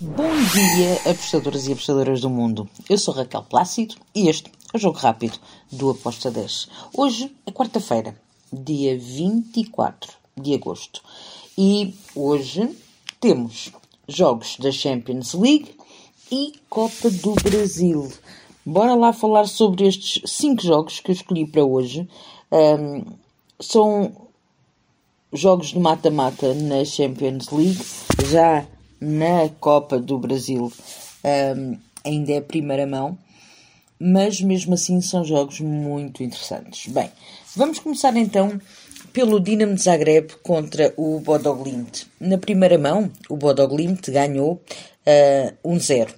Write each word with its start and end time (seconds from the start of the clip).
Bom 0.00 0.30
dia, 0.52 1.10
apostadoras 1.10 1.66
e 1.66 1.72
apostadoras 1.72 2.20
do 2.20 2.30
mundo. 2.30 2.68
Eu 2.88 2.96
sou 2.96 3.12
Raquel 3.12 3.42
Plácido 3.42 3.96
e 4.14 4.28
este 4.28 4.48
é 4.72 4.76
o 4.76 4.78
Jogo 4.78 4.96
Rápido 4.96 5.40
do 5.72 5.90
Aposta 5.90 6.30
10. 6.30 6.68
Hoje 6.96 7.34
é 7.44 7.50
quarta-feira, 7.50 8.14
dia 8.52 8.96
24 8.96 10.12
de 10.36 10.54
agosto. 10.54 11.02
E 11.58 11.96
hoje 12.14 12.78
temos 13.20 13.72
jogos 14.06 14.56
da 14.60 14.70
Champions 14.70 15.34
League 15.34 15.74
e 16.30 16.52
Copa 16.70 17.10
do 17.10 17.34
Brasil. 17.42 18.08
Bora 18.64 18.94
lá 18.94 19.12
falar 19.12 19.48
sobre 19.48 19.88
estes 19.88 20.22
cinco 20.30 20.62
jogos 20.62 21.00
que 21.00 21.10
eu 21.10 21.14
escolhi 21.14 21.44
para 21.44 21.64
hoje. 21.64 22.08
Um, 22.52 23.04
são 23.58 24.12
jogos 25.32 25.70
de 25.70 25.78
mata-mata 25.80 26.54
na 26.54 26.84
Champions 26.84 27.48
League. 27.50 27.84
Já 28.30 28.64
na 29.00 29.48
Copa 29.60 29.98
do 29.98 30.18
Brasil 30.18 30.72
um, 31.24 31.78
ainda 32.04 32.32
é 32.32 32.40
primeira 32.40 32.86
mão, 32.86 33.18
mas 33.98 34.40
mesmo 34.40 34.74
assim 34.74 35.00
são 35.00 35.24
jogos 35.24 35.60
muito 35.60 36.22
interessantes. 36.22 36.92
Bem, 36.92 37.10
vamos 37.56 37.78
começar 37.78 38.16
então 38.16 38.60
pelo 39.12 39.40
Dinamo 39.40 39.74
de 39.74 39.82
Zagreb 39.82 40.32
contra 40.42 40.92
o 40.96 41.20
Bodoglimt. 41.20 42.06
Na 42.20 42.38
primeira 42.38 42.78
mão, 42.78 43.10
o 43.28 43.36
Bodoglimt 43.36 44.10
ganhou 44.10 44.62
uh, 45.64 45.68
1-0. 45.68 46.08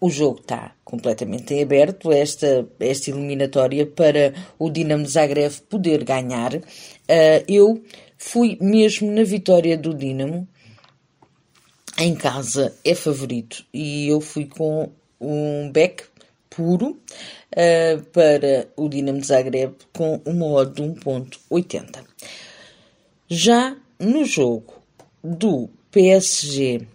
O 0.00 0.08
jogo 0.08 0.40
está 0.40 0.72
completamente 0.82 1.60
aberto, 1.60 2.10
esta, 2.10 2.66
esta 2.80 3.10
eliminatória, 3.10 3.86
para 3.86 4.32
o 4.58 4.70
Dinamo 4.70 5.04
de 5.04 5.10
Zagreb 5.10 5.52
poder 5.68 6.04
ganhar. 6.04 6.54
Uh, 6.54 7.44
eu 7.46 7.82
fui 8.16 8.56
mesmo 8.60 9.12
na 9.12 9.22
vitória 9.22 9.76
do 9.76 9.94
Dinamo, 9.94 10.48
em 12.00 12.14
casa 12.14 12.74
é 12.82 12.94
favorito 12.94 13.62
e 13.74 14.08
eu 14.08 14.22
fui 14.22 14.46
com 14.46 14.90
um 15.20 15.70
back 15.70 16.04
puro 16.48 16.98
uh, 17.52 18.02
para 18.10 18.66
o 18.74 18.88
Dinamo 18.88 19.20
de 19.20 19.26
Zagreb 19.26 19.74
com 19.92 20.18
uma 20.24 20.46
odd 20.46 20.72
de 20.72 20.82
1.80. 20.82 22.02
Já 23.28 23.76
no 23.98 24.24
jogo 24.24 24.72
do 25.22 25.68
PSG 25.90 26.86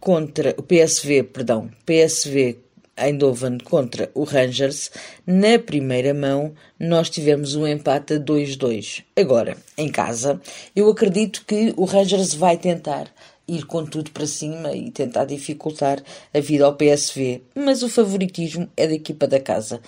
contra 0.00 0.54
o 0.58 0.62
PSV, 0.62 1.22
perdão, 1.22 1.70
PSV 1.86 2.58
Eindhoven 2.96 3.58
contra 3.58 4.10
o 4.14 4.24
Rangers, 4.24 4.90
na 5.26 5.58
primeira 5.58 6.12
mão 6.12 6.52
nós 6.78 7.10
tivemos 7.10 7.54
um 7.54 7.66
empate 7.66 8.14
a 8.14 8.18
2-2. 8.18 9.02
Agora, 9.16 9.56
em 9.76 9.88
casa, 9.88 10.40
eu 10.74 10.88
acredito 10.88 11.44
que 11.46 11.72
o 11.76 11.84
Rangers 11.84 12.34
vai 12.34 12.56
tentar 12.56 13.10
ir 13.46 13.66
com 13.66 13.84
tudo 13.84 14.10
para 14.10 14.26
cima 14.26 14.72
e 14.72 14.90
tentar 14.90 15.24
dificultar 15.24 16.02
a 16.32 16.40
vida 16.40 16.64
ao 16.64 16.76
PSV. 16.76 17.42
Mas 17.54 17.82
o 17.82 17.88
favoritismo 17.88 18.68
é 18.76 18.86
da 18.86 18.94
equipa 18.94 19.26
da 19.26 19.40
casa. 19.40 19.80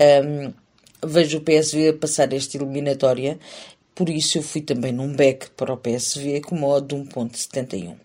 Um, 0.00 0.52
vejo 1.04 1.38
o 1.38 1.40
PSV 1.40 1.94
passar 1.94 2.32
esta 2.32 2.56
eliminatória, 2.56 3.38
por 3.94 4.08
isso 4.08 4.38
eu 4.38 4.42
fui 4.42 4.60
também 4.60 4.92
num 4.92 5.14
back 5.14 5.50
para 5.50 5.72
o 5.72 5.76
PSV 5.76 6.40
com 6.40 6.56
modo 6.56 6.96
de 6.96 7.10
1.71. 7.10 7.96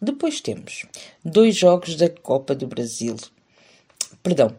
Depois 0.00 0.40
temos 0.40 0.86
dois 1.24 1.56
jogos 1.56 1.94
da 1.96 2.08
Copa 2.08 2.54
do 2.54 2.66
Brasil. 2.66 3.16
Perdão, 4.22 4.56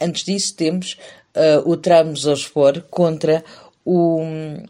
antes 0.00 0.24
disso 0.24 0.54
temos 0.54 0.96
uh, 1.34 1.68
o 1.68 1.76
Trabzonspor 1.76 2.82
contra 2.90 3.44
o 3.84 4.20
um, 4.20 4.64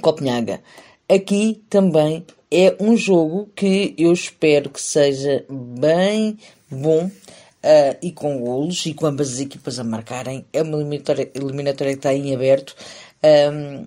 Copenhaga. 0.00 0.62
Aqui 1.08 1.62
também 1.68 2.24
é 2.52 2.76
um 2.78 2.94
jogo 2.94 3.48
que 3.56 3.94
eu 3.96 4.12
espero 4.12 4.68
que 4.68 4.80
seja 4.80 5.42
bem 5.48 6.36
bom 6.70 7.06
uh, 7.06 7.96
e 8.02 8.12
com 8.12 8.38
golos 8.38 8.84
e 8.84 8.92
com 8.92 9.06
ambas 9.06 9.32
as 9.32 9.40
equipas 9.40 9.78
a 9.78 9.84
marcarem. 9.84 10.44
É 10.52 10.60
uma 10.60 10.76
eliminatória, 10.78 11.24
que 11.26 11.92
está 11.94 12.12
em 12.12 12.34
aberto. 12.34 12.76
Um, 13.24 13.86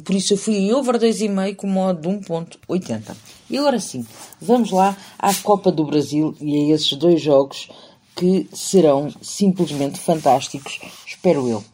por 0.00 0.14
isso 0.14 0.34
eu 0.34 0.36
fui 0.36 0.54
em 0.54 0.72
over 0.72 0.96
2,5 0.96 1.56
com 1.56 1.66
modo 1.66 2.00
de 2.00 2.08
1.80. 2.08 3.16
E 3.50 3.58
agora 3.58 3.80
sim, 3.80 4.06
vamos 4.40 4.70
lá 4.70 4.96
à 5.18 5.34
Copa 5.34 5.72
do 5.72 5.84
Brasil 5.84 6.36
e 6.40 6.70
a 6.70 6.74
esses 6.74 6.92
dois 6.92 7.20
jogos 7.20 7.68
que 8.14 8.48
serão 8.52 9.12
simplesmente 9.20 9.98
fantásticos, 9.98 10.78
espero 11.04 11.48
eu. 11.48 11.64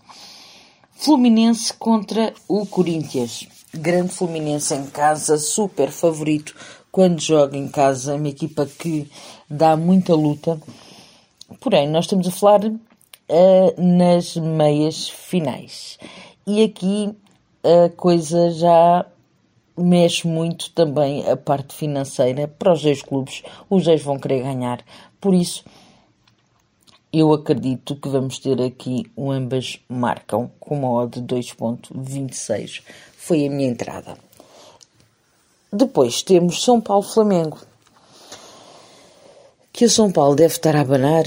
Fluminense 0.97 1.73
contra 1.75 2.33
o 2.49 2.65
Corinthians 2.65 3.47
grande 3.73 4.13
Fluminense 4.13 4.75
em 4.75 4.87
casa, 4.87 5.39
super 5.39 5.91
favorito 5.91 6.55
quando 6.91 7.21
joga 7.21 7.57
em 7.57 7.69
casa, 7.69 8.13
é 8.13 8.17
uma 8.17 8.29
equipa 8.29 8.67
que 8.67 9.09
dá 9.49 9.77
muita 9.77 10.15
luta. 10.15 10.61
Porém, 11.61 11.89
nós 11.89 12.05
estamos 12.05 12.27
a 12.27 12.31
falar 12.33 12.65
uh, 12.65 12.79
nas 13.79 14.37
meias 14.37 15.09
finais. 15.09 15.99
E 16.47 16.63
aqui 16.65 17.15
a 17.63 17.89
coisa 17.91 18.51
já 18.51 19.07
mexe 19.77 20.27
muito 20.27 20.71
também 20.73 21.29
a 21.29 21.37
parte 21.37 21.75
financeira 21.75 22.49
para 22.49 22.73
os 22.73 22.83
dois 22.83 23.03
clubes. 23.03 23.43
Os 23.69 23.85
dois 23.85 24.03
vão 24.03 24.19
querer 24.19 24.43
ganhar. 24.43 24.81
Por 25.21 25.33
isso, 25.33 25.65
eu 27.13 27.33
acredito 27.33 27.97
que 27.97 28.09
vamos 28.09 28.39
ter 28.39 28.61
aqui 28.63 29.11
um 29.17 29.31
ambas 29.31 29.81
marcam 29.89 30.51
com 30.61 30.79
uma 30.79 30.91
odd 30.91 31.21
de 31.21 31.35
2.26 31.35 32.83
foi 33.17 33.47
a 33.47 33.51
minha 33.51 33.69
entrada. 33.69 34.17
Depois 35.73 36.23
temos 36.23 36.63
São 36.63 36.81
Paulo-Flamengo. 36.81 37.59
Que 39.73 39.85
o 39.85 39.91
São 39.91 40.11
Paulo 40.11 40.35
deve 40.35 40.55
estar 40.55 40.75
a 40.75 40.81
abanar? 40.81 41.25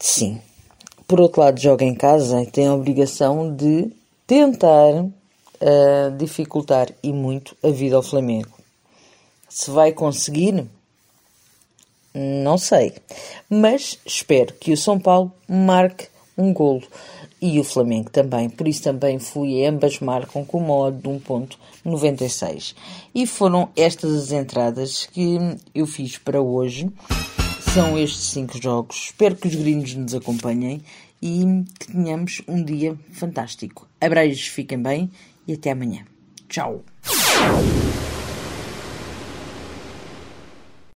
Sim. 0.00 0.40
Por 1.06 1.20
outro 1.20 1.40
lado, 1.40 1.60
joga 1.60 1.84
em 1.84 1.94
casa 1.94 2.42
e 2.42 2.46
tem 2.46 2.66
a 2.66 2.74
obrigação 2.74 3.54
de 3.54 3.92
tentar 4.26 4.94
uh, 4.94 6.16
dificultar 6.16 6.90
e 7.02 7.12
muito 7.12 7.56
a 7.62 7.68
vida 7.68 7.96
ao 7.96 8.02
Flamengo. 8.02 8.50
Se 9.48 9.70
vai 9.70 9.92
conseguir, 9.92 10.66
não 12.14 12.56
sei. 12.56 12.94
Mas 13.50 13.98
espero 14.06 14.54
que 14.54 14.72
o 14.72 14.76
São 14.76 14.98
Paulo 14.98 15.32
marque 15.48 16.06
um 16.36 16.52
golo 16.52 16.82
e 17.40 17.60
o 17.60 17.64
Flamengo 17.64 18.10
também. 18.10 18.48
Por 18.48 18.66
isso 18.66 18.82
também 18.82 19.18
fui, 19.18 19.64
ambas 19.66 20.00
marcam 20.00 20.44
com 20.44 20.60
modo 20.60 20.96
de 20.96 21.08
1.96. 21.08 22.74
E 23.14 23.26
foram 23.26 23.68
estas 23.76 24.12
as 24.14 24.32
entradas 24.32 25.06
que 25.06 25.38
eu 25.74 25.86
fiz 25.86 26.16
para 26.16 26.40
hoje. 26.40 26.88
São 27.74 27.98
estes 27.98 28.30
cinco 28.30 28.60
jogos. 28.62 29.06
Espero 29.06 29.36
que 29.36 29.48
os 29.48 29.54
gringos 29.54 29.94
nos 29.94 30.14
acompanhem 30.14 30.82
e 31.20 31.44
que 31.78 31.92
tenhamos 31.92 32.42
um 32.46 32.62
dia 32.62 32.96
fantástico. 33.12 33.88
Abreijos, 34.00 34.46
fiquem 34.46 34.80
bem 34.80 35.10
e 35.46 35.54
até 35.54 35.72
amanhã. 35.72 36.04
Tchau! 36.48 36.84